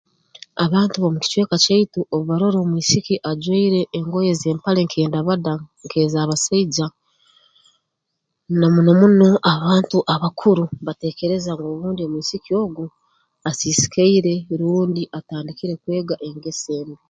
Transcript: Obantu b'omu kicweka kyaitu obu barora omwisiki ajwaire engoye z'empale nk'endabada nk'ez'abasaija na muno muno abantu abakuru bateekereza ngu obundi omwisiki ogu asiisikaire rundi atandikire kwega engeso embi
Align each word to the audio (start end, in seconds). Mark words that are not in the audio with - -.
Obantu 0.63 0.95
b'omu 0.97 1.19
kicweka 1.23 1.55
kyaitu 1.63 1.99
obu 2.13 2.25
barora 2.29 2.57
omwisiki 2.61 3.15
ajwaire 3.29 3.81
engoye 3.97 4.31
z'empale 4.41 4.81
nk'endabada 4.83 5.53
nk'ez'abasaija 5.83 6.87
na 8.59 8.67
muno 8.73 8.91
muno 9.01 9.27
abantu 9.53 9.97
abakuru 10.13 10.63
bateekereza 10.85 11.49
ngu 11.53 11.65
obundi 11.73 12.01
omwisiki 12.03 12.51
ogu 12.63 12.85
asiisikaire 13.49 14.33
rundi 14.59 15.03
atandikire 15.17 15.73
kwega 15.81 16.15
engeso 16.27 16.69
embi 16.79 16.97